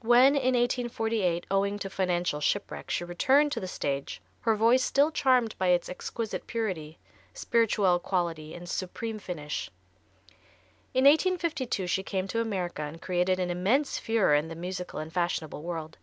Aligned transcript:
When, 0.00 0.36
in 0.36 0.52
1848, 0.52 1.46
owing 1.50 1.78
to 1.78 1.88
financial 1.88 2.38
shipwreck, 2.42 2.90
she 2.90 3.02
returned 3.02 3.50
to 3.52 3.60
the 3.60 3.66
stage 3.66 4.20
her 4.42 4.54
voice 4.54 4.82
still 4.84 5.10
charmed 5.10 5.56
by 5.56 5.68
its 5.68 5.88
exquisite 5.88 6.46
purity, 6.46 6.98
spirituelle 7.32 7.98
quality 7.98 8.52
and 8.52 8.68
supreme 8.68 9.18
finish. 9.18 9.70
In 10.92 11.04
1852 11.06 11.86
she 11.86 12.02
came 12.02 12.28
to 12.28 12.42
America 12.42 12.82
and 12.82 13.00
created 13.00 13.40
an 13.40 13.48
immense 13.48 13.98
furore 13.98 14.34
in 14.34 14.48
the 14.48 14.54
musical 14.54 15.00
and 15.00 15.10
fashionable 15.10 15.62
world. 15.62 15.96